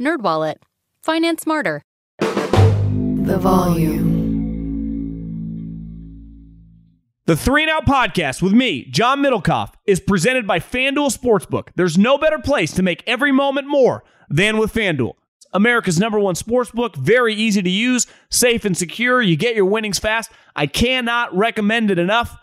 [0.00, 0.56] NerdWallet.
[1.02, 1.82] Finance smarter.
[2.18, 4.22] The volume.
[7.26, 11.68] The Three and Out podcast with me, John Middlekauff, is presented by FanDuel Sportsbook.
[11.76, 15.12] There's no better place to make every moment more than with FanDuel.
[15.52, 19.20] America's number one sportsbook, very easy to use, safe and secure.
[19.20, 20.30] You get your winnings fast.
[20.56, 22.38] I cannot recommend it enough.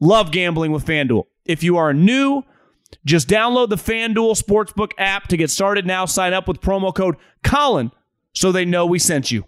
[0.00, 1.24] Love gambling with FanDuel.
[1.44, 2.42] If you are new,
[3.04, 6.04] just download the FanDuel Sportsbook app to get started now.
[6.06, 7.92] Sign up with promo code Colin
[8.32, 9.44] so they know we sent you.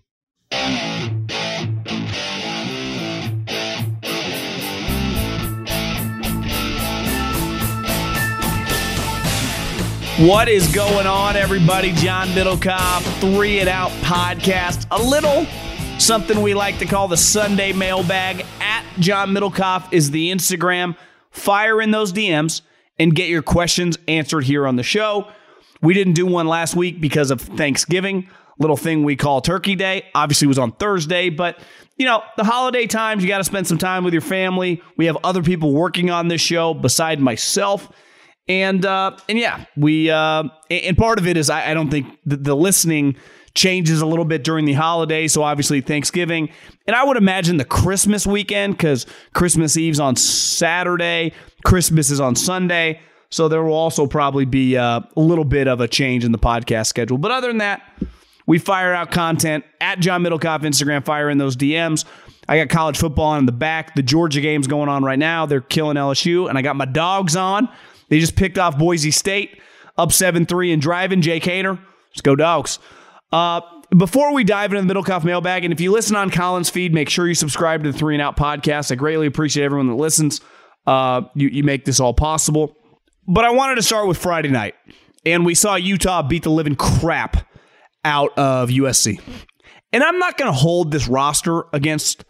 [10.19, 11.93] What is going on, everybody?
[11.93, 14.87] John Middlekauff, Three and Out podcast.
[14.91, 15.47] A little
[15.99, 18.47] something we like to call the Sunday mailbag.
[18.61, 20.97] At John Middlekauff is the Instagram.
[21.31, 22.63] Fire in those DMs
[22.99, 25.29] and get your questions answered here on the show.
[25.83, 30.07] We didn't do one last week because of Thanksgiving, little thing we call Turkey Day.
[30.15, 31.59] Obviously, was on Thursday, but
[31.97, 34.83] you know, the holiday times, you got to spend some time with your family.
[34.97, 37.91] We have other people working on this show beside myself.
[38.49, 42.07] And uh, and yeah, we uh, and part of it is I, I don't think
[42.25, 43.17] the, the listening
[43.57, 45.27] changes a little bit during the holiday.
[45.27, 46.51] So obviously Thanksgiving,
[46.87, 51.33] and I would imagine the Christmas weekend because Christmas Eve's on Saturday,
[51.65, 53.01] Christmas is on Sunday.
[53.31, 56.39] So there will also probably be uh, a little bit of a change in the
[56.39, 57.19] podcast schedule.
[57.19, 57.83] But other than that,
[58.47, 61.05] we fire out content at John Middlekauff Instagram.
[61.05, 62.05] Fire in those DMs.
[62.49, 63.97] I got college football on in the back.
[63.97, 65.47] The Georgia game's going on right now.
[65.47, 67.69] They're killing LSU, and I got my dogs on.
[68.09, 69.61] They just picked off Boise State,
[69.99, 71.23] up 7 3 and driving.
[71.23, 71.81] Jake Haener.
[72.11, 72.79] Let's go, dogs.
[73.33, 73.61] Uh,
[73.97, 77.09] before we dive into the Middlekauff mailbag, and if you listen on Colin's feed, make
[77.09, 78.91] sure you subscribe to the Three and Out podcast.
[78.91, 80.41] I greatly appreciate everyone that listens.
[80.87, 82.77] Uh, you, you make this all possible.
[83.27, 84.75] But I wanted to start with Friday night,
[85.25, 87.49] and we saw Utah beat the living crap
[88.05, 89.21] out of USC.
[89.93, 92.25] And I'm not going to hold this roster against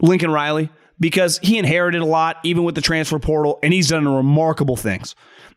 [0.00, 0.70] Lincoln Riley
[1.00, 5.14] because he inherited a lot, even with the transfer portal, and he's done remarkable things.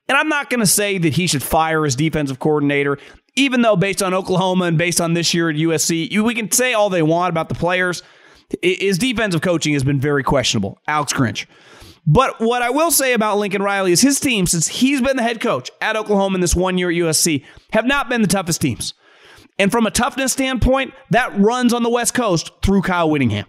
[0.07, 2.97] And I'm not going to say that he should fire his defensive coordinator,
[3.35, 6.73] even though based on Oklahoma and based on this year at USC, we can say
[6.73, 8.03] all they want about the players.
[8.61, 10.79] His defensive coaching has been very questionable.
[10.87, 11.45] Alex Grinch.
[12.05, 15.23] But what I will say about Lincoln Riley is his team, since he's been the
[15.23, 18.59] head coach at Oklahoma in this one year at USC, have not been the toughest
[18.59, 18.93] teams.
[19.59, 23.45] And from a toughness standpoint, that runs on the West Coast through Kyle Whittingham.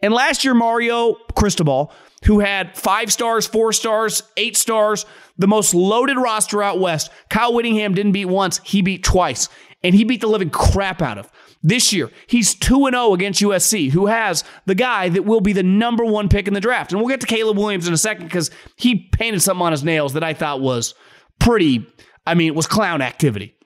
[0.00, 1.92] And last year, Mario Cristobal,
[2.24, 5.04] who had five stars, four stars, eight stars,
[5.40, 9.48] the most loaded roster out west, Kyle Whittingham didn't beat once, he beat twice.
[9.82, 11.32] And he beat the living crap out of.
[11.62, 15.62] This year, he's 2 0 against USC, who has the guy that will be the
[15.62, 16.92] number one pick in the draft.
[16.92, 19.82] And we'll get to Caleb Williams in a second because he painted something on his
[19.82, 20.94] nails that I thought was
[21.38, 21.86] pretty,
[22.26, 23.56] I mean, it was clown activity.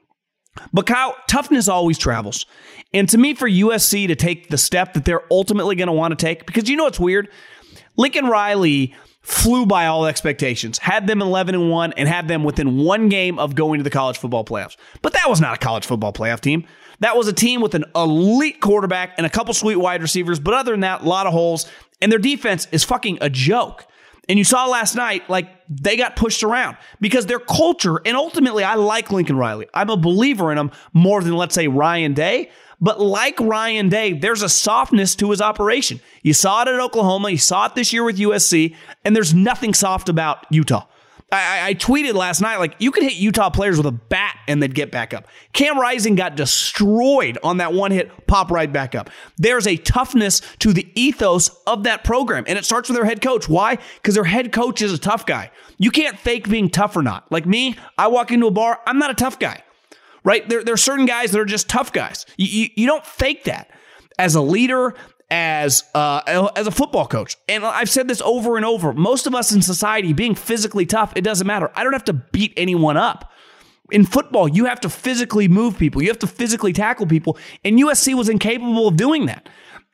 [0.72, 2.46] But Kyle, toughness always travels.
[2.92, 6.16] And to me, for USC to take the step that they're ultimately going to want
[6.16, 7.28] to take, because you know what's weird?
[7.96, 12.76] Lincoln Riley flew by all expectations, had them 11 and 1, and had them within
[12.76, 14.76] one game of going to the college football playoffs.
[15.02, 16.66] But that was not a college football playoff team.
[17.00, 20.38] That was a team with an elite quarterback and a couple sweet wide receivers.
[20.38, 21.68] But other than that, a lot of holes.
[22.00, 23.86] And their defense is fucking a joke.
[24.28, 28.62] And you saw last night, like they got pushed around because their culture, and ultimately,
[28.62, 29.66] I like Lincoln Riley.
[29.74, 32.50] I'm a believer in him more than, let's say, Ryan Day.
[32.80, 36.00] But like Ryan Day, there's a softness to his operation.
[36.22, 38.74] You saw it at Oklahoma, you saw it this year with USC,
[39.04, 40.86] and there's nothing soft about Utah.
[41.34, 44.62] I, I, tweeted last night, like, you could hit Utah players with a bat and
[44.62, 45.26] they'd get back up.
[45.52, 49.10] Cam Rising got destroyed on that one hit, pop right back up.
[49.36, 53.20] There's a toughness to the ethos of that program, and it starts with their head
[53.20, 53.48] coach.
[53.48, 53.78] Why?
[53.96, 55.50] Because their head coach is a tough guy.
[55.78, 57.30] You can't fake being tough or not.
[57.32, 59.63] Like me, I walk into a bar, I'm not a tough guy.
[60.24, 60.48] Right?
[60.48, 62.26] There, there are certain guys that are just tough guys.
[62.36, 63.70] You, you, you don't fake that
[64.18, 64.94] as a leader,
[65.30, 67.36] as uh, as a football coach.
[67.48, 68.92] And I've said this over and over.
[68.92, 71.70] Most of us in society, being physically tough, it doesn't matter.
[71.74, 73.30] I don't have to beat anyone up.
[73.90, 76.02] In football, you have to physically move people.
[76.02, 77.36] You have to physically tackle people.
[77.64, 79.48] And USC was incapable of doing that.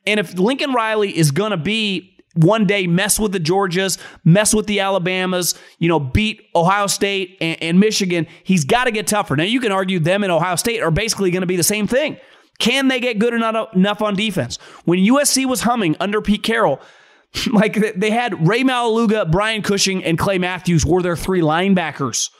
[0.07, 4.55] And if Lincoln Riley is going to be one day mess with the Georgias, mess
[4.55, 9.07] with the Alabamas, you know, beat Ohio State and, and Michigan, he's got to get
[9.07, 9.37] tougher.
[9.37, 11.87] Now, you can argue them and Ohio State are basically going to be the same
[11.87, 12.19] thing.
[12.59, 14.59] Can they get good enough on defense?
[14.85, 16.81] When USC was humming under Pete Carroll,
[17.53, 22.31] like they had Ray Maualuga, Brian Cushing, and Clay Matthews were their three linebackers.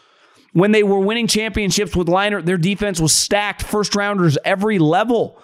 [0.53, 5.41] When they were winning championships with Leinart, their defense was stacked, first rounders every level.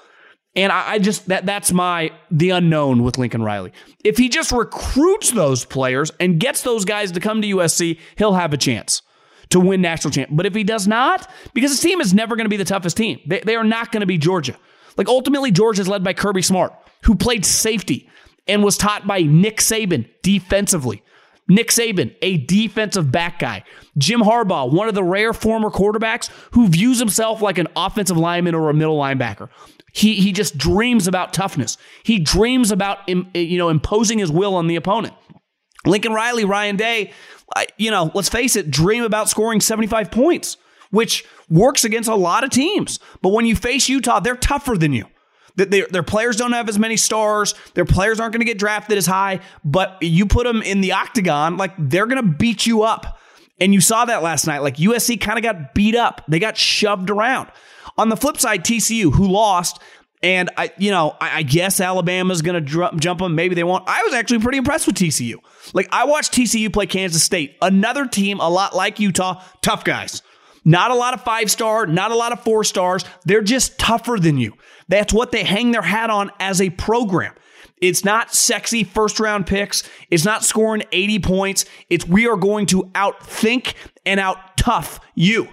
[0.56, 3.72] And I, I, just that that's my the unknown with Lincoln Riley.
[4.02, 8.32] If he just recruits those players and gets those guys to come to USC, he'll
[8.32, 9.02] have a chance
[9.50, 10.30] to win national champ.
[10.32, 12.96] But if he does not, because his team is never going to be the toughest
[12.96, 14.56] team, they, they are not going to be Georgia.
[14.96, 18.08] Like ultimately, Georgia is led by Kirby Smart, who played safety
[18.48, 21.02] and was taught by Nick Saban defensively.
[21.48, 23.62] Nick Saban, a defensive back guy.
[23.98, 28.54] Jim Harbaugh, one of the rare former quarterbacks who views himself like an offensive lineman
[28.54, 29.48] or a middle linebacker.
[29.96, 31.78] He, he just dreams about toughness.
[32.02, 35.14] He dreams about you know imposing his will on the opponent.
[35.86, 37.12] Lincoln Riley, Ryan Day,
[37.78, 40.58] you know, let's face it, dream about scoring 75 points,
[40.90, 42.98] which works against a lot of teams.
[43.22, 45.06] But when you face Utah, they're tougher than you.
[45.54, 47.54] Their, their players don't have as many stars.
[47.72, 49.40] Their players aren't going to get drafted as high.
[49.64, 53.18] But you put them in the octagon, like they're going to beat you up.
[53.58, 54.58] And you saw that last night.
[54.58, 56.20] Like USC kind of got beat up.
[56.28, 57.48] They got shoved around.
[57.98, 59.80] On the flip side, TCU, who lost,
[60.22, 63.34] and I, you know, I, I guess Alabama's going to dr- jump them.
[63.34, 63.84] Maybe they won't.
[63.86, 65.36] I was actually pretty impressed with TCU.
[65.72, 70.22] Like I watched TCU play Kansas State, another team a lot like Utah, tough guys.
[70.64, 73.04] Not a lot of five star, not a lot of four stars.
[73.24, 74.54] They're just tougher than you.
[74.88, 77.34] That's what they hang their hat on as a program.
[77.80, 79.88] It's not sexy first round picks.
[80.10, 81.66] It's not scoring 80 points.
[81.88, 85.48] It's we are going to outthink and out tough you.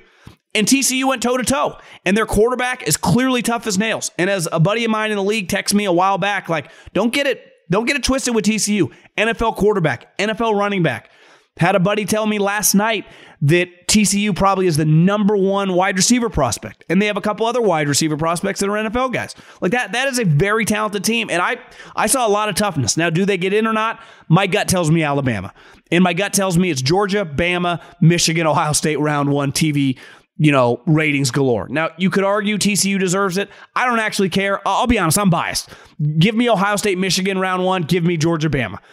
[0.55, 4.11] And TCU went toe to toe, and their quarterback is clearly tough as nails.
[4.19, 6.69] And as a buddy of mine in the league texted me a while back, like,
[6.93, 8.91] don't get it, don't get it twisted with TCU.
[9.17, 11.09] NFL quarterback, NFL running back.
[11.57, 13.05] Had a buddy tell me last night
[13.43, 17.45] that TCU probably is the number one wide receiver prospect, and they have a couple
[17.45, 19.35] other wide receiver prospects that are NFL guys.
[19.61, 21.57] Like that, that is a very talented team, and I,
[21.95, 22.97] I saw a lot of toughness.
[22.97, 24.01] Now, do they get in or not?
[24.29, 25.53] My gut tells me Alabama,
[25.91, 29.99] and my gut tells me it's Georgia, Bama, Michigan, Ohio State, round one TV
[30.37, 31.67] you know, ratings galore.
[31.69, 33.49] Now, you could argue TCU deserves it.
[33.75, 34.67] I don't actually care.
[34.67, 35.69] I'll be honest, I'm biased.
[36.17, 37.83] Give me Ohio State, Michigan round one.
[37.83, 38.79] Give me Georgia, Bama.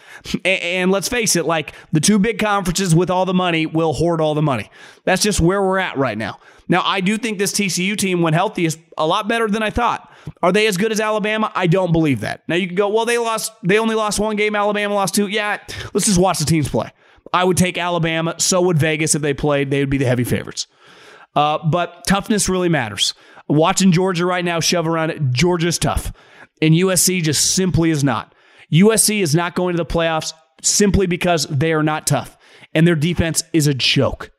[0.44, 4.20] And, let's face it, like the two big conferences with all the money will hoard
[4.20, 4.70] all the money.
[5.04, 6.38] That's just where we're at right now.
[6.68, 9.70] Now, I do think this TCU team, when healthy, is a lot better than I
[9.70, 10.12] thought.
[10.42, 11.50] Are they as good as Alabama?
[11.54, 12.46] I don't believe that.
[12.48, 14.54] Now, you can go, well, they lost, they only lost one game.
[14.54, 15.26] Alabama lost two.
[15.26, 15.58] Yeah,
[15.94, 16.90] let's just watch the teams play.
[17.32, 18.34] I would take Alabama.
[18.38, 19.70] So would Vegas if they played.
[19.70, 20.66] They would be the heavy favorites.
[21.34, 23.14] Uh, but toughness really matters.
[23.48, 26.12] Watching Georgia right now shove around it, Georgia's tough.
[26.62, 28.34] And USC just simply is not.
[28.72, 30.32] USC is not going to the playoffs
[30.62, 32.36] simply because they are not tough.
[32.74, 34.30] And their defense is a joke.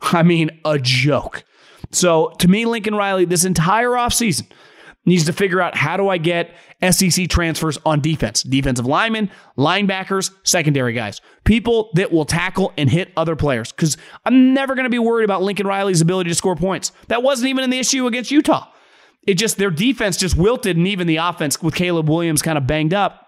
[0.00, 1.44] I mean, a joke.
[1.92, 4.46] So to me, Lincoln Riley, this entire offseason,
[5.06, 6.54] needs to figure out how do I get
[6.90, 13.12] SEC transfers on defense, defensive linemen, linebackers, secondary guys, people that will tackle and hit
[13.16, 13.72] other players.
[13.72, 16.92] Because I'm never going to be worried about Lincoln Riley's ability to score points.
[17.08, 18.70] That wasn't even an issue against Utah.
[19.26, 22.66] It just their defense just wilted, and even the offense with Caleb Williams kind of
[22.66, 23.25] banged up.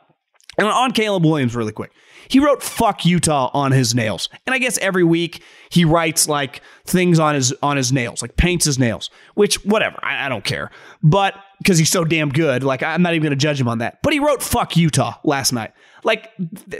[0.58, 1.92] And on Caleb Williams, really quick.
[2.28, 4.28] He wrote fuck Utah on his nails.
[4.46, 8.36] And I guess every week he writes like things on his on his nails, like
[8.36, 10.70] paints his nails, which whatever, I, I don't care.
[11.02, 14.02] But because he's so damn good, like I'm not even gonna judge him on that.
[14.02, 15.72] But he wrote fuck Utah last night.
[16.04, 16.30] Like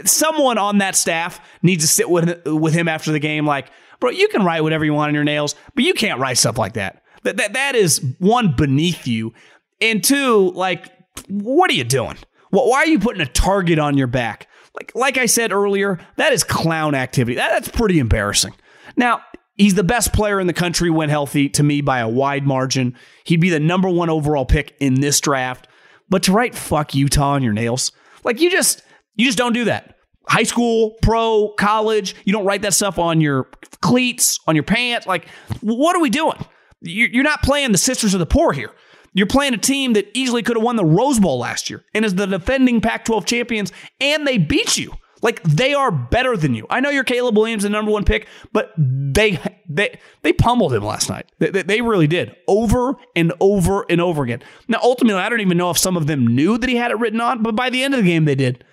[0.05, 4.11] someone on that staff needs to sit with with him after the game, like, bro,
[4.11, 6.73] you can write whatever you want on your nails, but you can't write stuff like
[6.73, 7.03] that.
[7.23, 9.33] That that, that is one beneath you.
[9.81, 10.91] And two, like,
[11.27, 12.17] what are you doing?
[12.49, 14.47] Why are you putting a target on your back?
[14.75, 17.35] Like, like I said earlier, that is clown activity.
[17.35, 18.53] That, that's pretty embarrassing.
[18.95, 19.21] Now,
[19.55, 22.95] he's the best player in the country when healthy to me by a wide margin.
[23.25, 25.67] He'd be the number one overall pick in this draft.
[26.09, 27.91] But to write fuck Utah on your nails,
[28.23, 28.81] like you just
[29.15, 29.95] you just don't do that.
[30.27, 33.49] High school, pro, college, you don't write that stuff on your
[33.81, 35.07] cleats, on your pants.
[35.07, 35.27] Like,
[35.61, 36.37] what are we doing?
[36.81, 38.71] You're not playing the Sisters of the Poor here.
[39.13, 42.05] You're playing a team that easily could have won the Rose Bowl last year and
[42.05, 44.93] is the defending Pac 12 champions, and they beat you.
[45.21, 46.65] Like they are better than you.
[46.69, 50.83] I know you're Caleb Williams, the number one pick, but they they they pummeled him
[50.83, 51.29] last night.
[51.39, 54.41] They, they, they, really did over and over and over again.
[54.67, 56.99] Now, ultimately, I don't even know if some of them knew that he had it
[56.99, 58.63] written on, but by the end of the game, they did.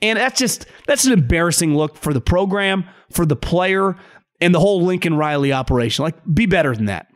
[0.00, 3.96] And that's just that's an embarrassing look for the program, for the player,
[4.40, 6.04] and the whole Lincoln Riley operation.
[6.04, 7.08] Like, be better than that.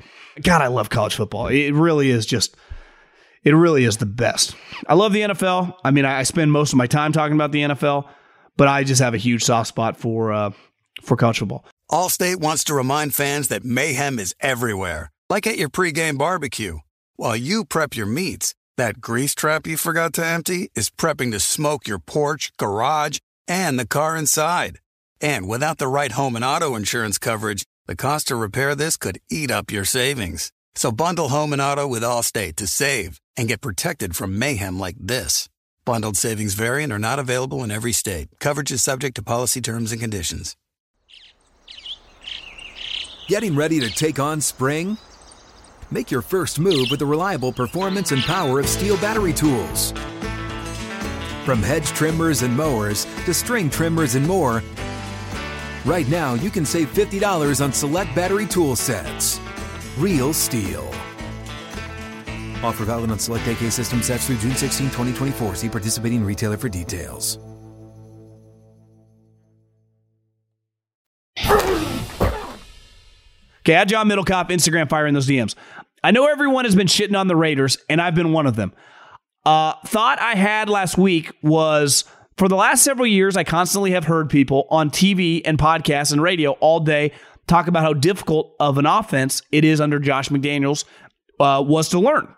[0.42, 1.48] God, I love college football.
[1.48, 2.56] It really is just
[3.42, 4.56] it really is the best.
[4.88, 5.74] I love the NFL.
[5.84, 8.08] I mean, I spend most of my time talking about the NFL
[8.56, 10.50] but I just have a huge soft spot for uh,
[11.02, 11.64] for college football.
[11.90, 16.78] Allstate wants to remind fans that mayhem is everywhere, like at your pregame barbecue.
[17.16, 21.40] While you prep your meats, that grease trap you forgot to empty is prepping to
[21.40, 24.80] smoke your porch, garage, and the car inside.
[25.20, 29.20] And without the right home and auto insurance coverage, the cost to repair this could
[29.30, 30.52] eat up your savings.
[30.74, 34.96] So bundle home and auto with Allstate to save and get protected from mayhem like
[34.98, 35.48] this.
[35.84, 38.28] Bundled savings variant are not available in every state.
[38.40, 40.56] Coverage is subject to policy terms and conditions.
[43.28, 44.96] Getting ready to take on spring?
[45.90, 49.92] Make your first move with the reliable performance and power of STIHL battery tools.
[51.44, 54.62] From hedge trimmers and mowers to string trimmers and more,
[55.84, 59.40] right now you can save $50 on select battery tool sets.
[59.98, 60.86] Real STIHL.
[62.62, 65.54] Offer valid on select AK system sets through June 16, 2024.
[65.54, 67.38] See participating retailer for details.
[73.66, 75.54] Okay, at John Middlekauff, Instagram fire in those DMs.
[76.02, 78.74] I know everyone has been shitting on the Raiders, and I've been one of them.
[79.46, 82.04] Uh, thought I had last week was
[82.36, 86.22] for the last several years, I constantly have heard people on TV and podcasts and
[86.22, 87.12] radio all day
[87.46, 90.84] talk about how difficult of an offense it is under Josh McDaniels
[91.38, 92.32] uh, was to learn.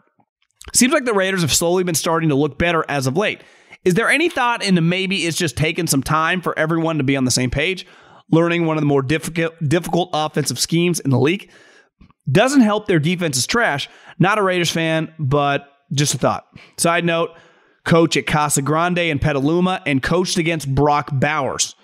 [0.75, 3.41] Seems like the Raiders have slowly been starting to look better as of late.
[3.85, 7.17] Is there any thought into maybe it's just taken some time for everyone to be
[7.17, 7.87] on the same page,
[8.33, 11.51] learning one of the more difficult difficult offensive schemes in the league?
[12.31, 13.89] Doesn't help their defense is trash.
[14.19, 16.45] Not a Raiders fan, but just a thought.
[16.77, 17.31] Side note,
[17.87, 21.75] coach at Casa Grande and Petaluma and coached against Brock Bowers,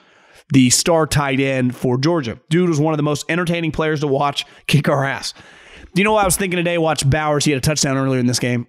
[0.52, 2.38] the star tight end for Georgia.
[2.50, 5.32] Dude was one of the most entertaining players to watch kick our ass.
[5.94, 6.76] Do you know what I was thinking today?
[6.76, 7.44] Watch Bowers.
[7.44, 8.66] He had a touchdown earlier in this game.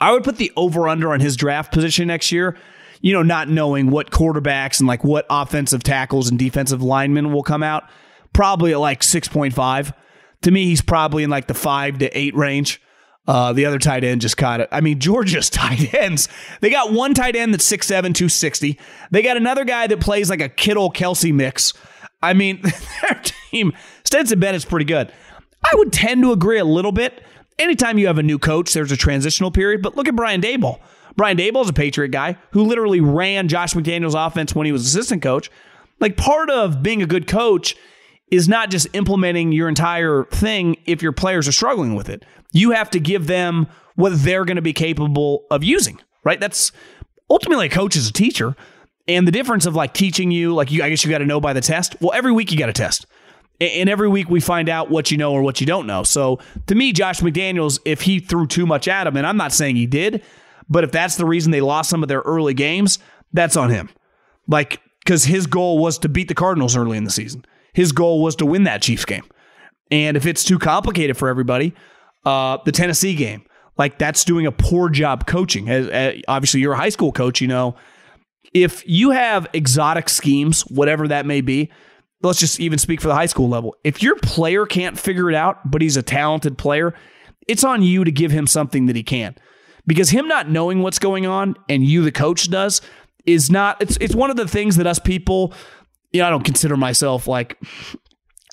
[0.00, 2.56] I would put the over under on his draft position next year.
[3.00, 7.44] You know, not knowing what quarterbacks and like what offensive tackles and defensive linemen will
[7.44, 7.84] come out,
[8.32, 9.94] probably at like 6.5.
[10.42, 12.80] To me, he's probably in like the five to eight range.
[13.28, 14.68] Uh, the other tight end just caught it.
[14.72, 16.28] I mean, Georgia's tight ends.
[16.60, 18.78] They got one tight end that's 6'7, 260.
[19.12, 21.74] They got another guy that plays like a Kittle Kelsey mix.
[22.22, 22.62] I mean,
[23.02, 25.12] their team, Stetson Bennett's pretty good.
[25.62, 27.22] I would tend to agree a little bit
[27.58, 29.82] anytime you have a new coach, there's a transitional period.
[29.82, 30.80] But look at Brian Daboll.
[31.16, 34.86] Brian Daboll is a Patriot guy who literally ran Josh McDaniels' offense when he was
[34.86, 35.50] assistant coach.
[36.00, 37.74] Like part of being a good coach
[38.30, 42.24] is not just implementing your entire thing if your players are struggling with it.
[42.52, 46.38] You have to give them what they're going to be capable of using, right?
[46.38, 46.72] That's
[47.30, 48.54] ultimately a coach is a teacher.
[49.06, 51.40] And the difference of like teaching you, like you, I guess you got to know
[51.40, 51.96] by the test.
[52.00, 53.06] Well, every week you got a test.
[53.60, 56.04] And every week we find out what you know or what you don't know.
[56.04, 59.52] So to me, Josh McDaniels, if he threw too much at him, and I'm not
[59.52, 60.22] saying he did,
[60.68, 62.98] but if that's the reason they lost some of their early games,
[63.32, 63.88] that's on him.
[64.46, 67.44] Like, because his goal was to beat the Cardinals early in the season.
[67.78, 69.22] His goal was to win that Chiefs game.
[69.92, 71.74] And if it's too complicated for everybody,
[72.24, 73.44] uh, the Tennessee game,
[73.76, 75.68] like that's doing a poor job coaching.
[75.68, 77.76] As, as, obviously, you're a high school coach, you know.
[78.52, 81.70] If you have exotic schemes, whatever that may be,
[82.20, 83.76] let's just even speak for the high school level.
[83.84, 86.94] If your player can't figure it out, but he's a talented player,
[87.46, 89.36] it's on you to give him something that he can.
[89.86, 92.80] Because him not knowing what's going on and you the coach does
[93.24, 95.54] is not it's it's one of the things that us people,
[96.12, 97.58] you know, I don't consider myself like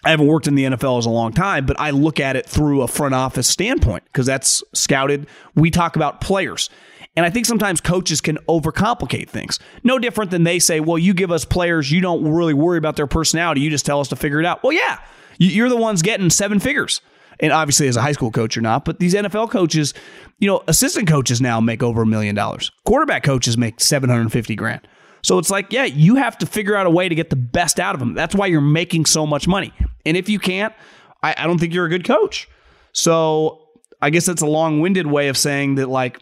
[0.03, 2.45] I haven't worked in the NFL as a long time, but I look at it
[2.45, 5.27] through a front office standpoint because that's scouted.
[5.55, 6.69] We talk about players.
[7.15, 9.57] And I think sometimes coaches can overcomplicate things.
[9.83, 12.97] No different than they say, well, you give us players, you don't really worry about
[12.97, 13.61] their personality.
[13.61, 14.63] You just tell us to figure it out.
[14.63, 14.99] Well, yeah,
[15.37, 17.01] you're the ones getting seven figures.
[17.39, 18.85] And obviously, as a high school coach, you're not.
[18.85, 19.93] But these NFL coaches,
[20.39, 22.71] you know, assistant coaches now make over a million dollars.
[22.85, 24.87] Quarterback coaches make 750 grand.
[25.25, 27.79] So it's like, yeah, you have to figure out a way to get the best
[27.79, 28.13] out of them.
[28.13, 29.73] That's why you're making so much money.
[30.05, 30.71] And if you can't,
[31.23, 32.47] I, I don't think you're a good coach.
[32.91, 33.69] So
[34.03, 36.21] I guess that's a long winded way of saying that, like,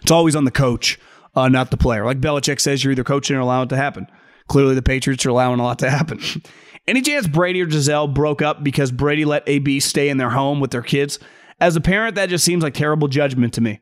[0.00, 1.00] it's always on the coach,
[1.34, 2.04] uh, not the player.
[2.04, 4.06] Like Belichick says, you're either coaching or allowing it to happen.
[4.46, 6.20] Clearly, the Patriots are allowing a lot to happen.
[6.86, 10.60] Any chance Brady or Gisele broke up because Brady let AB stay in their home
[10.60, 11.18] with their kids?
[11.60, 13.80] As a parent, that just seems like terrible judgment to me.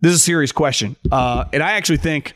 [0.00, 0.96] This is a serious question.
[1.12, 2.34] Uh, and I actually think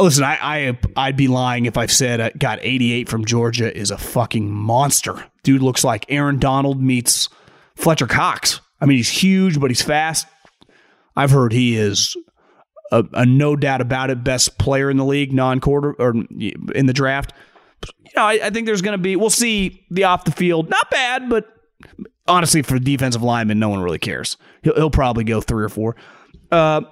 [0.00, 3.90] Listen, I, I I'd be lying if I've said I got 88 from Georgia is
[3.90, 5.24] a fucking monster.
[5.42, 7.28] Dude looks like Aaron Donald meets
[7.76, 8.60] Fletcher Cox.
[8.80, 10.26] I mean, he's huge, but he's fast.
[11.16, 12.16] I've heard he is
[12.92, 16.14] a, a no doubt about it best player in the league, non quarter or
[16.74, 17.32] in the draft.
[17.86, 19.16] You know, I, I think there's going to be.
[19.16, 20.68] We'll see the off the field.
[20.70, 21.46] Not bad, but
[22.26, 24.36] honestly, for defensive lineman, no one really cares.
[24.62, 25.96] He'll, he'll probably go three or four.
[26.50, 26.82] Uh,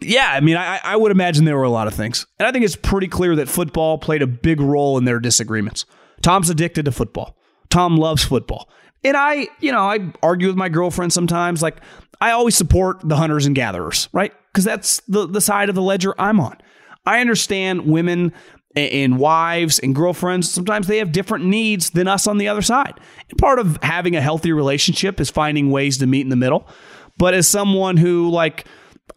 [0.00, 2.26] yeah, I mean, I, I would imagine there were a lot of things.
[2.38, 5.86] And I think it's pretty clear that football played a big role in their disagreements.
[6.22, 7.36] Tom's addicted to football.
[7.70, 8.68] Tom loves football.
[9.04, 11.62] And I, you know, I argue with my girlfriend sometimes.
[11.62, 11.78] Like,
[12.20, 14.32] I always support the hunters and gatherers, right?
[14.52, 16.58] Because that's the, the side of the ledger I'm on.
[17.04, 18.32] I understand women
[18.74, 23.00] and wives and girlfriends, sometimes they have different needs than us on the other side.
[23.30, 26.68] And part of having a healthy relationship is finding ways to meet in the middle.
[27.16, 28.66] But as someone who, like,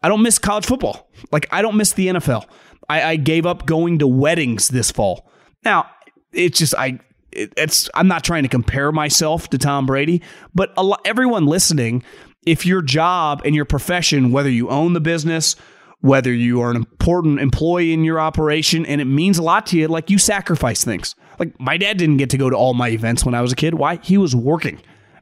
[0.02, 1.10] I don't miss college football.
[1.32, 2.46] Like, I don't miss the NFL.
[2.88, 5.30] I, I gave up going to weddings this fall.
[5.64, 5.90] Now,
[6.32, 7.00] it's just, I,
[7.32, 10.22] it, it's, I'm not trying to compare myself to Tom Brady,
[10.56, 10.74] but
[11.06, 12.04] everyone listening,
[12.46, 15.56] if your job and your profession, whether you own the business,
[16.02, 19.78] whether you are an important employee in your operation and it means a lot to
[19.78, 21.16] you, like you sacrifice things.
[21.40, 23.56] Like my dad didn't get to go to all my events when I was a
[23.56, 23.74] kid.
[23.74, 24.00] Why?
[24.02, 24.82] He was working.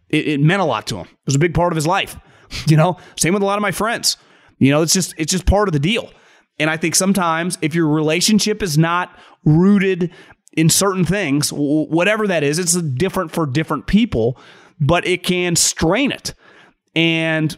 [0.09, 1.07] It, it meant a lot to him.
[1.07, 2.17] It was a big part of his life.
[2.65, 4.15] You know, same with a lot of my friends.
[4.57, 6.11] You know, it's just it's just part of the deal.
[6.59, 10.11] And I think sometimes if your relationship is not rooted
[10.53, 14.39] in certain things, whatever that is, it's different for different people,
[14.79, 16.33] but it can strain it.
[16.95, 17.55] And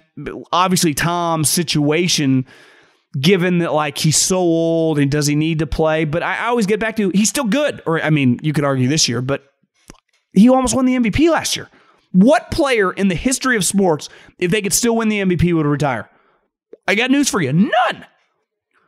[0.51, 2.45] obviously, Tom's situation
[3.19, 6.05] given that like he's so old and does he need to play?
[6.05, 7.81] But I, always get back to he's still good.
[7.85, 9.43] Or I mean, you could argue this year, but
[10.33, 11.69] he almost won the MVP last year.
[12.11, 15.65] What player in the history of sports, if they could still win the MVP, would
[15.65, 16.09] retire?
[16.89, 17.53] I got news for you.
[17.53, 18.05] None.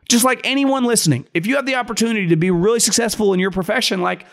[0.10, 3.51] Just like anyone listening, if you have the opportunity to be really successful in your
[3.51, 4.25] profession, like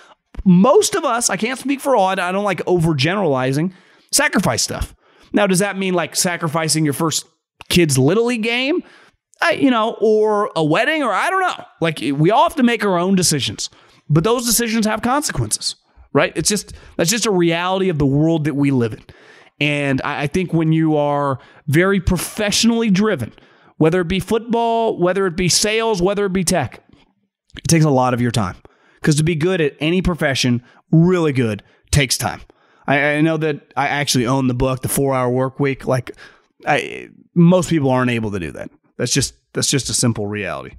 [0.42, 3.74] most of us, I can't speak for all, I don't like overgeneralizing,
[4.10, 4.96] sacrifice stuff.
[5.34, 7.26] Now, does that mean like sacrificing your first
[7.68, 8.82] kid's little league game?
[9.42, 11.64] I, you know, or a wedding, or I don't know.
[11.82, 13.68] Like we all have to make our own decisions,
[14.08, 15.76] but those decisions have consequences,
[16.14, 16.32] right?
[16.36, 19.04] It's just that's just a reality of the world that we live in.
[19.60, 23.34] And I, I think when you are very professionally driven,
[23.78, 26.84] whether it be football, whether it be sales, whether it be tech,
[27.56, 28.56] it takes a lot of your time.
[29.00, 32.40] Because to be good at any profession, really good, takes time.
[32.86, 35.86] I, I know that I actually own the book, The Four Hour Work Week.
[35.86, 36.12] Like,
[36.66, 38.70] I, most people aren't able to do that.
[38.96, 40.76] That's just that's just a simple reality.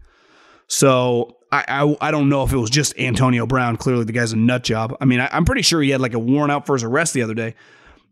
[0.67, 3.77] So I, I, I don't know if it was just Antonio Brown.
[3.77, 4.95] Clearly, the guy's a nut job.
[4.99, 7.13] I mean, I, am pretty sure he had like a warrant out for his arrest
[7.13, 7.55] the other day,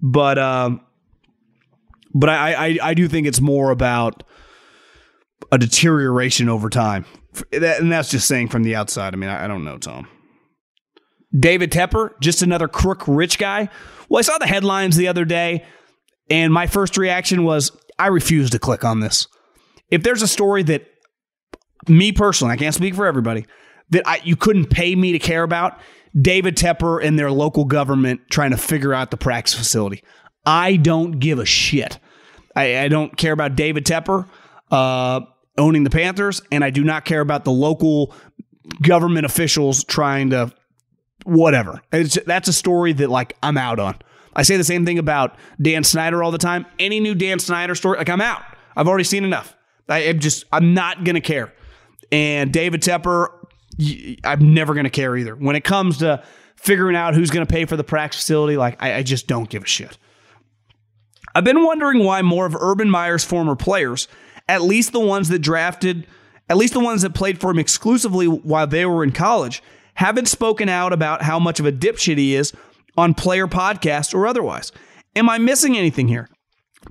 [0.02, 0.82] but um,
[2.14, 4.24] but I, I I do think it's more about
[5.52, 7.06] a deterioration over time,
[7.52, 9.14] and that's just saying from the outside.
[9.14, 10.08] I mean, I, don't know, Tom.
[11.38, 13.70] David Tepper, just another crook rich guy.
[14.10, 15.66] Well, I saw the headlines the other day,
[16.30, 19.28] and my first reaction was I refuse to click on this
[19.90, 20.86] if there's a story that
[21.88, 23.46] me personally, I can't speak for everybody,
[23.92, 25.80] that I, you couldn't pay me to care about,
[26.20, 30.04] David Tepper and their local government trying to figure out the practice facility.
[30.46, 32.00] I don't give a shit.
[32.56, 34.28] I, I don't care about David Tepper
[34.72, 35.22] uh,
[35.58, 38.14] owning the Panthers, and I do not care about the local
[38.82, 40.52] government officials trying to
[41.24, 41.82] whatever.
[41.92, 43.98] It's, that's a story that like I'm out on.
[44.36, 46.66] I say the same thing about Dan Snyder all the time.
[46.80, 48.44] Any new Dan Snyder story, like I'm out.
[48.76, 49.56] I've already seen enough.
[49.90, 51.54] I am just I'm not gonna care.
[52.12, 53.30] And David Tepper,
[54.24, 55.36] I'm never gonna care either.
[55.36, 56.24] When it comes to
[56.56, 59.64] figuring out who's gonna pay for the practice facility, like I, I just don't give
[59.64, 59.98] a shit.
[61.34, 64.08] I've been wondering why more of Urban Meyer's former players,
[64.48, 66.08] at least the ones that drafted,
[66.50, 69.62] at least the ones that played for him exclusively while they were in college,
[69.96, 72.54] haven't spoken out about how much of a dipshit he is
[72.98, 74.72] on player podcasts or otherwise.
[75.16, 76.30] Am I missing anything here?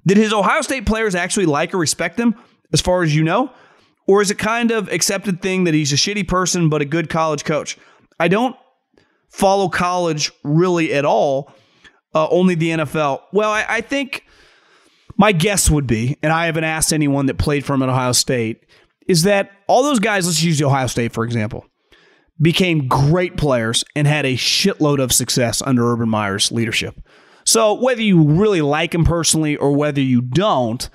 [0.06, 2.34] Did his Ohio State players actually like or respect him?
[2.72, 3.50] as far as you know?
[4.06, 7.08] Or is it kind of accepted thing that he's a shitty person but a good
[7.08, 7.76] college coach?
[8.20, 8.56] I don't
[9.30, 11.50] follow college really at all,
[12.14, 13.22] uh, only the NFL.
[13.32, 14.24] Well, I, I, think
[15.16, 18.12] my guess would be, and I haven't asked anyone that played for him at Ohio
[18.12, 18.66] State,
[19.06, 21.66] is that all those guys, let's use Ohio State for example,
[22.40, 27.00] became great players and had a shitload of success under Urban Meyer's leadership.
[27.44, 30.88] So whether you really like him personally or whether you don't,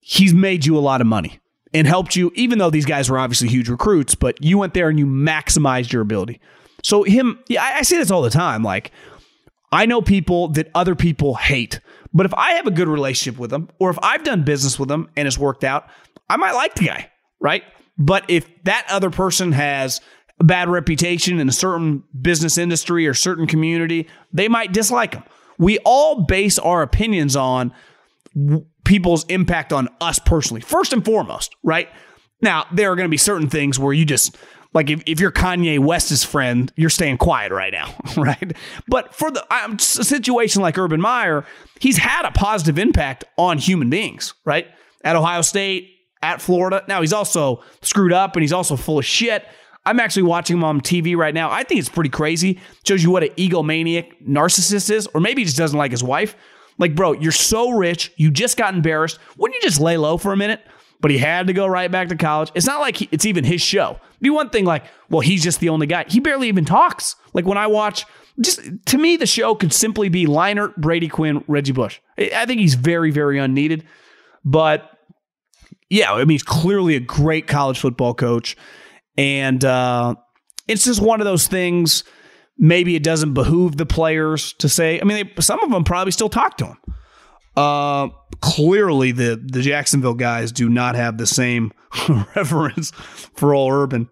[0.00, 1.40] he's made you a lot of money
[1.72, 4.88] and helped you, even though these guys were obviously huge recruits, but you went there
[4.88, 6.40] and you maximized your ability.
[6.82, 8.62] So, him, yeah, I, I say this all the time.
[8.62, 8.92] Like,
[9.72, 11.80] I know people that other people hate,
[12.12, 14.88] but if I have a good relationship with them, or if I've done business with
[14.88, 15.88] them and it's worked out,
[16.28, 17.62] I might like the guy, right?
[17.98, 20.00] But if that other person has
[20.40, 25.24] a bad reputation in a certain business industry or certain community, they might dislike them.
[25.58, 27.72] We all base our opinions on
[28.84, 31.88] people's impact on us personally, first and foremost, right?
[32.42, 34.36] Now, there are going to be certain things where you just,
[34.76, 38.52] like, if, if you're Kanye West's friend, you're staying quiet right now, right?
[38.86, 41.46] But for the um, situation like Urban Meyer,
[41.80, 44.66] he's had a positive impact on human beings, right?
[45.02, 46.84] At Ohio State, at Florida.
[46.88, 49.46] Now, he's also screwed up and he's also full of shit.
[49.86, 51.50] I'm actually watching him on TV right now.
[51.50, 52.60] I think it's pretty crazy.
[52.84, 56.36] Shows you what an egomaniac narcissist is, or maybe he just doesn't like his wife.
[56.76, 59.18] Like, bro, you're so rich, you just got embarrassed.
[59.38, 60.60] Wouldn't you just lay low for a minute?
[61.00, 62.50] But he had to go right back to college.
[62.54, 63.98] It's not like he, it's even his show.
[64.10, 66.04] It'd be one thing like, well, he's just the only guy.
[66.08, 67.16] He barely even talks.
[67.34, 68.06] Like when I watch,
[68.40, 72.00] just to me, the show could simply be Leinart, Brady Quinn, Reggie Bush.
[72.18, 73.84] I think he's very, very unneeded.
[74.44, 74.90] But
[75.90, 78.56] yeah, I mean, he's clearly a great college football coach.
[79.18, 80.14] And uh,
[80.66, 82.04] it's just one of those things.
[82.58, 85.00] Maybe it doesn't behoove the players to say.
[85.00, 86.76] I mean, they, some of them probably still talk to him.
[87.54, 88.08] Uh,
[88.40, 91.72] clearly, the the Jacksonville guys do not have the same
[92.36, 94.08] reverence for all Urban.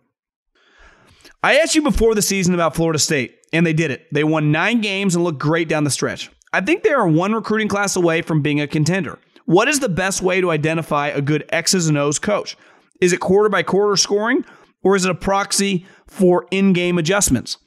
[1.42, 4.06] I asked you before the season about Florida State, and they did it.
[4.12, 6.30] They won nine games and looked great down the stretch.
[6.52, 9.18] I think they are one recruiting class away from being a contender.
[9.44, 12.56] What is the best way to identify a good X's and O's coach?
[13.00, 14.44] Is it quarter by quarter scoring,
[14.82, 17.58] or is it a proxy for in game adjustments?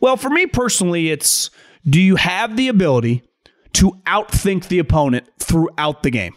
[0.00, 1.50] Well, for me personally, it's
[1.84, 3.22] do you have the ability
[3.74, 6.34] to outthink the opponent throughout the game?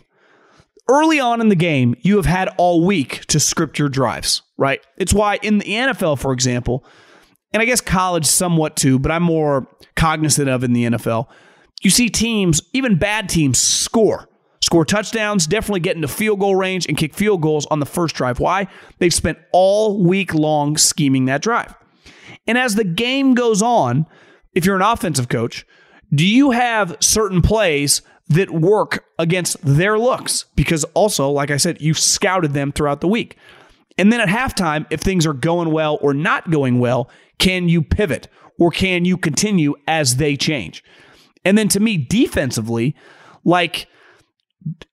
[0.87, 4.85] Early on in the game, you have had all week to script your drives, right?
[4.97, 6.85] It's why in the NFL, for example,
[7.53, 11.27] and I guess college somewhat too, but I'm more cognizant of in the NFL,
[11.81, 14.29] you see teams, even bad teams, score
[14.65, 18.15] score touchdowns, definitely get into field goal range and kick field goals on the first
[18.15, 18.39] drive.
[18.39, 18.67] Why?
[18.97, 21.75] They've spent all week long scheming that drive.
[22.47, 24.07] And as the game goes on,
[24.55, 25.67] if you're an offensive coach,
[26.13, 30.45] do you have certain plays that work against their looks?
[30.55, 33.37] Because also, like I said, you've scouted them throughout the week.
[33.97, 37.81] And then at halftime, if things are going well or not going well, can you
[37.81, 38.27] pivot
[38.59, 40.83] or can you continue as they change?
[41.43, 42.95] And then to me, defensively,
[43.43, 43.87] like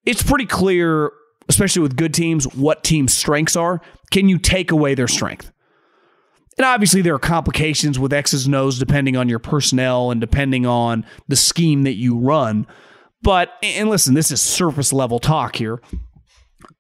[0.04, 1.10] it's pretty clear,
[1.48, 3.80] especially with good teams, what teams' strengths are.
[4.10, 5.50] Can you take away their strength?
[6.62, 10.64] And obviously, there are complications with X's and O's depending on your personnel and depending
[10.64, 12.68] on the scheme that you run.
[13.20, 15.82] But, and listen, this is surface level talk here.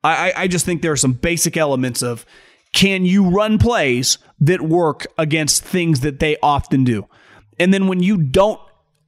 [0.04, 2.24] I, I just think there are some basic elements of
[2.72, 7.08] can you run plays that work against things that they often do?
[7.58, 8.60] And then when you don't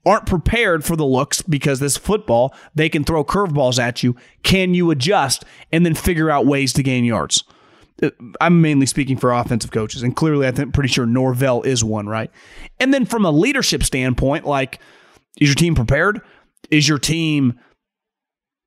[0.05, 4.17] aren't prepared for the looks because this football, they can throw curveballs at you.
[4.43, 7.45] Can you adjust and then figure out ways to gain yards?
[8.03, 12.09] Uh, I'm mainly speaking for offensive coaches, and clearly I'm pretty sure Norvell is one,
[12.09, 12.31] right?
[12.81, 14.81] And then from a leadership standpoint, like,
[15.41, 16.21] is your team prepared?
[16.71, 17.59] Is your team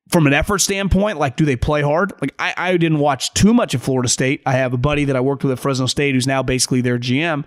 [0.10, 2.14] from an effort standpoint, like, do they play hard?
[2.22, 4.42] Like, I, I didn't watch too much of Florida State.
[4.46, 6.98] I have a buddy that I worked with at Fresno State who's now basically their
[6.98, 7.46] GM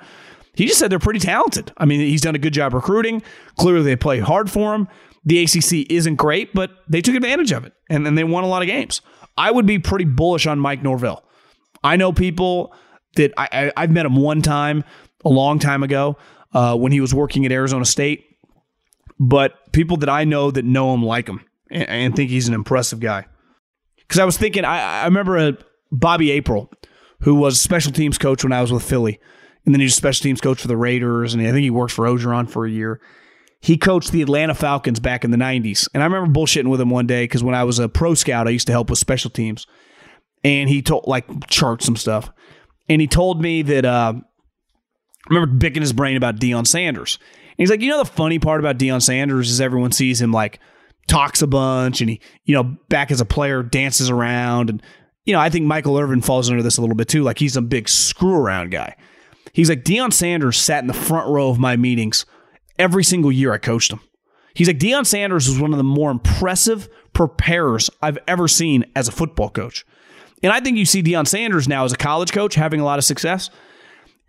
[0.55, 1.73] he just said they're pretty talented.
[1.77, 3.23] I mean, he's done a good job recruiting.
[3.57, 4.89] Clearly, they play hard for him.
[5.25, 8.47] The ACC isn't great, but they took advantage of it and, and they won a
[8.49, 9.03] lot of games.
[9.37, 11.25] I would be pretty bullish on Mike Norvell.
[11.83, 12.75] I know people
[13.17, 14.85] that I, I, have met him one time
[15.25, 16.17] a long time ago
[16.53, 18.25] uh, when he was working at Arizona State,
[19.19, 22.55] but people that I know that know him like him and, and think he's an
[22.55, 23.27] impressive guy.
[23.97, 25.59] Because I was thinking, I, I remember a
[25.91, 26.71] Bobby April,
[27.21, 29.21] who was special teams coach when I was with Philly
[29.65, 31.93] and then he's a special teams coach for the Raiders, and I think he worked
[31.93, 33.01] for Orgeron for a year.
[33.61, 35.87] He coached the Atlanta Falcons back in the 90s.
[35.93, 38.49] And I remember bullshitting with him one day because when I was a pro scout,
[38.49, 39.67] I used to help with special teams.
[40.43, 42.31] And he told, like, chart some stuff.
[42.89, 47.19] And he told me that, uh, I remember picking his brain about Deion Sanders.
[47.51, 50.33] And he's like, you know, the funny part about Deion Sanders is everyone sees him
[50.33, 50.61] like
[51.07, 54.71] talks a bunch and he, you know, back as a player dances around.
[54.71, 54.83] And,
[55.25, 57.23] you know, I think Michael Irvin falls under this a little bit too.
[57.23, 58.97] Like he's a big screw around guy.
[59.53, 62.25] He's like, Deion Sanders sat in the front row of my meetings
[62.79, 64.01] every single year I coached him.
[64.55, 69.07] He's like, Deion Sanders was one of the more impressive preparers I've ever seen as
[69.07, 69.85] a football coach.
[70.43, 72.99] And I think you see Deion Sanders now as a college coach having a lot
[72.99, 73.51] of success.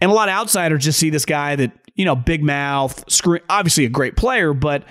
[0.01, 3.43] And a lot of outsiders just see this guy that, you know, big mouth, scream,
[3.49, 4.83] obviously a great player, but,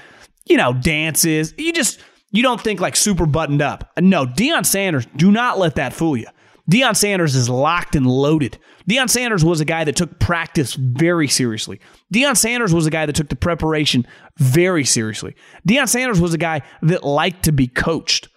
[0.46, 1.52] you know, dances.
[1.58, 3.90] You just, you don't think like super buttoned up.
[3.98, 6.26] No, Deion Sanders, do not let that fool you.
[6.70, 8.56] Deion Sanders is locked and loaded.
[8.88, 11.80] Deion Sanders was a guy that took practice very seriously.
[12.14, 14.06] Deion Sanders was a guy that took the preparation
[14.38, 15.34] very seriously.
[15.68, 18.28] Deion Sanders was a guy that liked to be coached.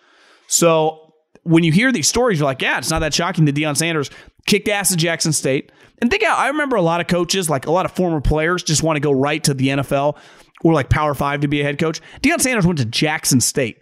[0.47, 1.02] So
[1.43, 4.09] when you hear these stories, you're like, yeah, it's not that shocking that Deion Sanders
[4.45, 5.71] kicked ass at Jackson State.
[5.99, 8.63] And think out, I remember a lot of coaches, like a lot of former players,
[8.63, 10.17] just want to go right to the NFL
[10.63, 12.01] or like Power Five to be a head coach.
[12.21, 13.79] Deion Sanders went to Jackson State.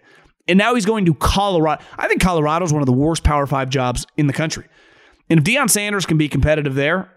[0.48, 1.82] And now he's going to Colorado.
[1.96, 4.66] I think Colorado is one of the worst Power Five jobs in the country.
[5.30, 7.10] And if Deion Sanders can be competitive there,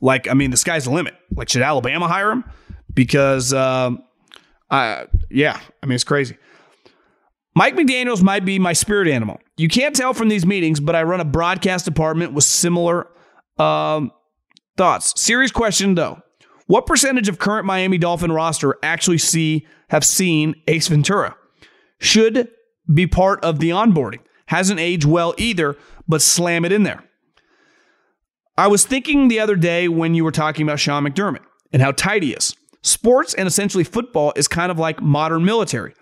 [0.00, 1.14] like, I mean, the sky's the limit.
[1.34, 2.44] Like, should Alabama hire him?
[2.94, 4.02] Because, um,
[4.70, 6.36] I, yeah, I mean, it's crazy.
[7.54, 9.38] Mike McDaniels might be my spirit animal.
[9.56, 13.08] You can't tell from these meetings, but I run a broadcast department with similar
[13.58, 14.10] um,
[14.76, 15.20] thoughts.
[15.20, 16.22] Serious question, though.
[16.66, 21.36] What percentage of current Miami Dolphin roster actually see have seen Ace Ventura?
[21.98, 22.48] Should
[22.92, 24.20] be part of the onboarding.
[24.46, 25.76] Hasn't aged well either,
[26.08, 27.04] but slam it in there.
[28.56, 31.92] I was thinking the other day when you were talking about Sean McDermott and how
[31.92, 32.54] tight he is.
[32.82, 35.94] Sports and essentially football is kind of like modern military,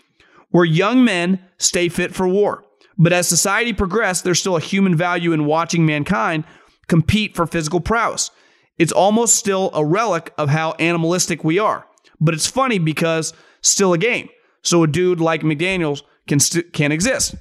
[0.51, 2.65] where young men stay fit for war.
[2.99, 6.45] But as society progressed, there's still a human value in watching mankind
[6.87, 8.31] compete for physical prowess.
[8.77, 11.87] It's almost still a relic of how animalistic we are.
[12.21, 13.33] But it's funny because
[13.63, 14.29] still a game.
[14.63, 17.35] So a dude like McDaniels can st- can exist.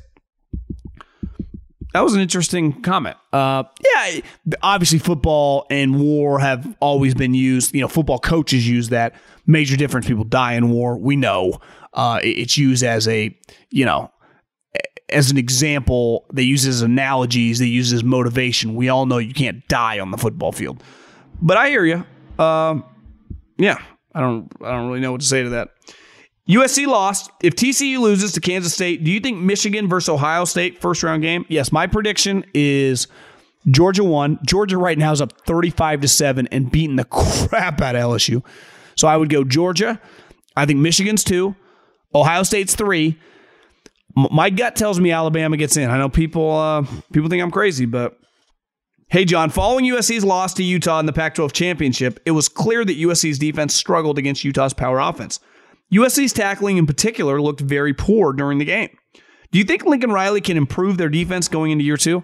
[1.93, 3.17] That was an interesting comment.
[3.33, 4.19] Uh, yeah,
[4.61, 7.73] obviously football and war have always been used.
[7.73, 9.15] You know, football coaches use that.
[9.47, 10.05] Major difference.
[10.05, 10.97] People die in war.
[10.97, 11.59] We know
[11.99, 13.37] uh, it's used as a
[13.71, 14.09] you know
[15.09, 16.25] as an example.
[16.31, 17.59] They use as analogies.
[17.59, 18.75] They use as motivation.
[18.75, 20.81] We all know you can't die on the football field.
[21.41, 22.05] But I hear you.
[22.41, 22.85] Um,
[23.57, 23.81] yeah,
[24.15, 24.49] I don't.
[24.63, 25.71] I don't really know what to say to that.
[26.47, 27.31] USC lost.
[27.43, 31.21] If TCU loses to Kansas State, do you think Michigan versus Ohio State first round
[31.21, 31.45] game?
[31.49, 33.07] Yes, my prediction is
[33.69, 34.39] Georgia won.
[34.47, 37.03] Georgia right now is up 35 to 7 and beating the
[37.49, 38.41] crap out of LSU.
[38.95, 40.01] So I would go Georgia.
[40.55, 41.55] I think Michigan's 2.
[42.13, 43.17] Ohio State's 3.
[44.15, 45.89] My gut tells me Alabama gets in.
[45.89, 48.19] I know people uh, people think I'm crazy, but
[49.11, 52.85] Hey, John, following USC's loss to Utah in the Pac 12 championship, it was clear
[52.85, 55.39] that USC's defense struggled against Utah's power offense.
[55.91, 58.95] USC's tackling in particular looked very poor during the game.
[59.51, 62.23] Do you think Lincoln Riley can improve their defense going into year two?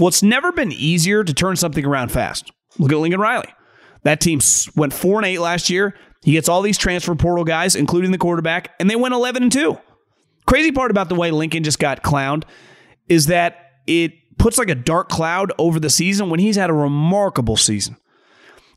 [0.00, 2.50] Well, it's never been easier to turn something around fast.
[2.76, 3.54] Look at Lincoln Riley.
[4.02, 4.40] That team
[4.74, 5.94] went 4 and 8 last year.
[6.26, 9.52] He gets all these transfer portal guys, including the quarterback, and they went 11 and
[9.52, 9.78] 2.
[10.44, 12.42] Crazy part about the way Lincoln just got clowned
[13.08, 16.72] is that it puts like a dark cloud over the season when he's had a
[16.72, 17.96] remarkable season.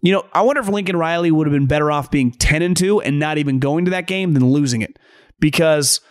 [0.04, 2.78] You know, I wonder if Lincoln Riley would have been better off being 10 and
[2.78, 5.00] 2 and not even going to that game than losing it
[5.40, 6.02] because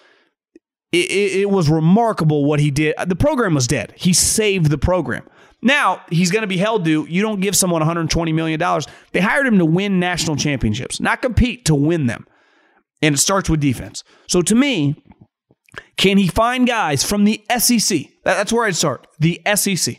[0.90, 2.96] it, it, it was remarkable what he did.
[3.06, 3.94] The program was dead.
[3.96, 5.22] He saved the program.
[5.60, 7.06] Now he's going to be held to.
[7.08, 8.86] You don't give someone 120 million dollars.
[9.12, 12.26] They hired him to win national championships, not compete to win them.
[13.02, 14.02] And it starts with defense.
[14.26, 14.96] So to me,
[15.96, 18.00] can he find guys from the SEC?
[18.24, 19.06] That's where I'd start.
[19.18, 19.96] The SEC.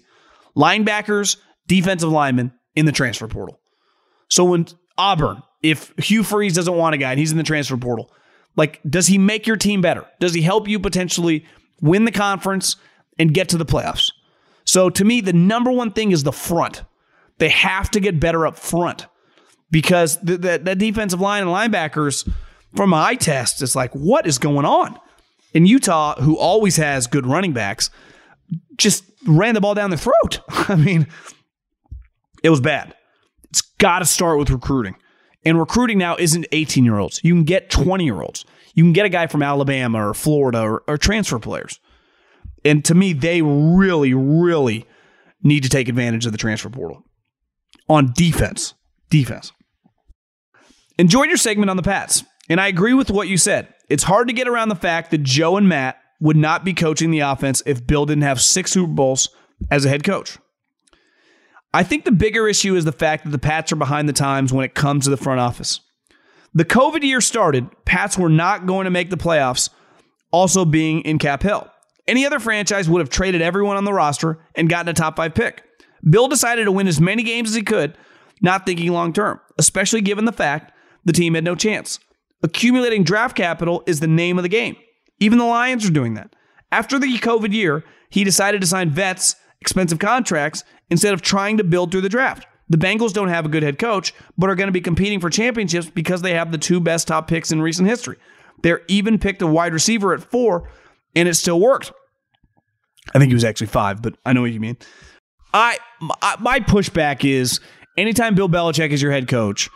[0.55, 3.59] Linebackers, defensive linemen in the transfer portal.
[4.29, 4.67] So when
[4.97, 8.11] Auburn, if Hugh Freeze doesn't want a guy and he's in the transfer portal,
[8.55, 10.05] like, does he make your team better?
[10.19, 11.45] Does he help you potentially
[11.81, 12.75] win the conference
[13.17, 14.11] and get to the playoffs?
[14.69, 16.83] So to me, the number one thing is the front.
[17.39, 19.07] They have to get better up front
[19.71, 22.31] because the, the, defensive line and linebackers,
[22.75, 24.99] from my test, it's like, what is going on?
[25.55, 27.89] In Utah, who always has good running backs,
[28.77, 30.41] just ran the ball down their throat.
[30.49, 31.07] I mean,
[32.43, 32.93] it was bad.
[33.45, 34.97] It's got to start with recruiting.
[35.43, 37.21] And recruiting now isn't 18 year olds.
[37.23, 38.45] You can get 20 year olds.
[38.75, 41.79] You can get a guy from Alabama or Florida or, or transfer players.
[42.69, 44.85] And to me, they really, really
[45.41, 47.03] need to take advantage of the transfer portal
[47.87, 48.75] on defense.
[49.09, 49.51] Defense.
[50.99, 52.23] Enjoyed your segment on the Pats.
[52.47, 53.73] And I agree with what you said.
[53.89, 57.09] It's hard to get around the fact that Joe and Matt would not be coaching
[57.09, 59.29] the offense if Bill didn't have six Super Bowls
[59.71, 60.37] as a head coach.
[61.73, 64.53] I think the bigger issue is the fact that the Pats are behind the times
[64.53, 65.79] when it comes to the front office.
[66.53, 69.71] The COVID year started, Pats were not going to make the playoffs,
[70.29, 71.67] also being in Cap Hill.
[72.09, 75.35] Any other franchise would have traded everyone on the roster and gotten a top five
[75.35, 75.63] pick.
[76.09, 77.95] Bill decided to win as many games as he could,
[78.41, 80.73] not thinking long term, especially given the fact
[81.05, 81.99] the team had no chance.
[82.41, 84.75] Accumulating draft capital is the name of the game.
[85.19, 86.35] Even the Lions are doing that.
[86.71, 91.63] After the COVID year, he decided to sign vets, expensive contracts, instead of trying to
[91.63, 92.47] build through the draft.
[92.69, 95.29] The Bengals don't have a good head coach, but are going to be competing for
[95.29, 98.17] championships because they have the two best top picks in recent history.
[98.63, 100.67] They're even picked a wide receiver at four,
[101.15, 101.91] and it still worked.
[103.13, 104.77] I think he was actually five, but I know what you mean.
[105.53, 105.77] I
[106.39, 107.59] my pushback is
[107.97, 109.69] anytime Bill Belichick is your head coach,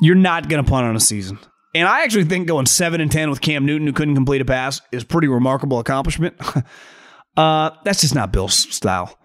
[0.00, 1.38] you're not going to punt on a season.
[1.74, 4.44] And I actually think going seven and ten with Cam Newton, who couldn't complete a
[4.44, 6.34] pass, is pretty remarkable accomplishment.
[7.36, 9.18] uh, that's just not Bill's style.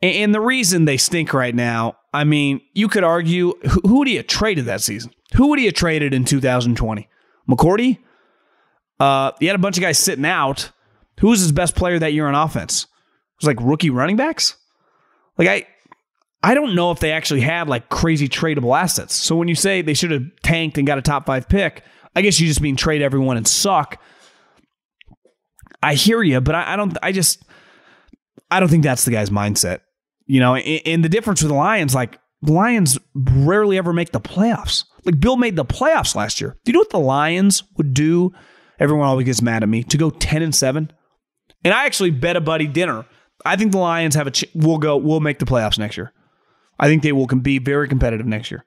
[0.00, 4.08] And the reason they stink right now, I mean, you could argue who, who would
[4.08, 5.10] he have traded that season?
[5.34, 7.08] Who would he have traded in 2020?
[7.50, 7.98] McCourty?
[9.00, 10.70] Uh, he had a bunch of guys sitting out.
[11.20, 12.84] Who was his best player that year on offense?
[12.84, 14.56] It was like rookie running backs.
[15.36, 15.66] Like I,
[16.42, 19.14] I don't know if they actually had like crazy tradable assets.
[19.14, 21.82] So when you say they should have tanked and got a top five pick,
[22.14, 24.00] I guess you just mean trade everyone and suck.
[25.82, 26.96] I hear you, but I, I don't.
[27.02, 27.44] I just,
[28.50, 29.80] I don't think that's the guy's mindset.
[30.26, 34.10] You know, and, and the difference with the Lions, like the Lions rarely ever make
[34.10, 34.84] the playoffs.
[35.04, 36.56] Like Bill made the playoffs last year.
[36.64, 38.32] Do you know what the Lions would do?
[38.80, 40.92] Everyone always gets mad at me to go ten and seven.
[41.68, 43.04] And I actually bet a buddy dinner.
[43.44, 46.14] I think the Lions have a ch- will go will make the playoffs next year.
[46.80, 48.64] I think they will be very competitive next year.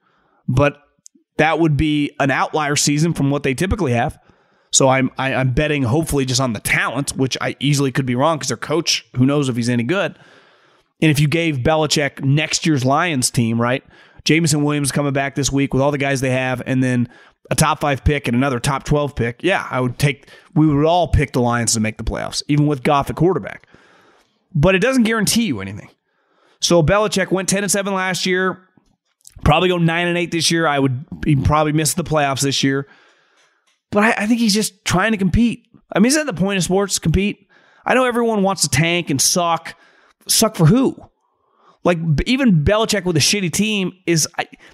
[0.48, 0.84] But
[1.38, 4.20] that would be an outlier season from what they typically have.
[4.70, 7.92] So I'm I, am i am betting hopefully just on the talent, which I easily
[7.92, 10.16] could be wrong because their coach, who knows if he's any good.
[11.02, 13.84] And if you gave Belichick next year's Lions team, right?
[14.24, 17.10] Jameson Williams coming back this week with all the guys they have, and then
[17.50, 19.44] a top five pick and another top 12 pick.
[19.44, 22.68] Yeah, I would take, we would all pick the Lions to make the playoffs, even
[22.68, 23.68] with Goff at quarterback.
[24.54, 25.90] But it doesn't guarantee you anything.
[26.60, 28.68] So Belichick went 10 and 7 last year,
[29.44, 30.68] probably go 9 and 8 this year.
[30.68, 32.88] I would he probably miss the playoffs this year.
[33.92, 35.68] But I, I think he's just trying to compete.
[35.94, 37.00] I mean, isn't that the point of sports?
[37.00, 37.48] Compete.
[37.86, 39.76] I know everyone wants to tank and suck.
[40.28, 40.96] Suck for who?
[41.84, 44.28] Like even Belichick with a shitty team is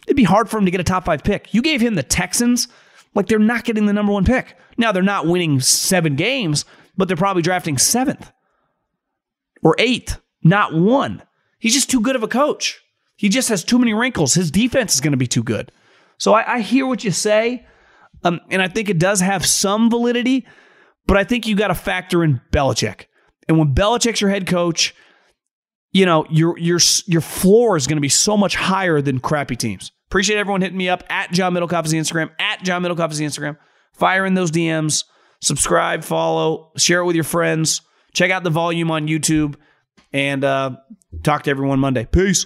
[0.06, 1.54] it'd be hard for him to get a top five pick.
[1.54, 2.68] You gave him the Texans,
[3.16, 4.56] like they're not getting the number one pick.
[4.78, 6.66] Now they're not winning seven games,
[6.98, 8.32] but they're probably drafting seventh
[9.64, 11.24] or eighth, not one.
[11.60, 12.80] He's just too good of a coach.
[13.16, 14.34] He just has too many wrinkles.
[14.36, 15.72] His defense is going to be too good.
[16.20, 17.66] So I, I hear what you say,
[18.24, 20.46] um, and I think it does have some validity,
[21.08, 23.06] but I think you got to factor in Belichick.
[23.48, 24.94] And when Belichick's your head coach,
[25.92, 29.56] you know, your your your floor is going to be so much higher than crappy
[29.56, 29.92] teams.
[30.08, 33.18] Appreciate everyone hitting me up at John Middlekauff is the Instagram, at John Middlekauff is
[33.18, 33.58] the Instagram.
[33.94, 35.04] Fire in those DMs,
[35.42, 37.82] subscribe, follow, share it with your friends.
[38.14, 39.56] Check out the volume on YouTube,
[40.14, 40.78] and uh,
[41.24, 42.06] talk to everyone Monday.
[42.06, 42.46] Peace.